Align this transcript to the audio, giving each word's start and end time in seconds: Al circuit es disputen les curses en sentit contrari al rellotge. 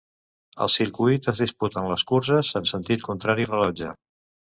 Al 0.65 0.69
circuit 0.75 1.27
es 1.31 1.41
disputen 1.43 1.85
les 1.91 2.05
curses 2.13 2.49
en 2.61 2.65
sentit 2.71 3.05
contrari 3.09 3.47
al 3.49 3.53
rellotge. 3.55 3.93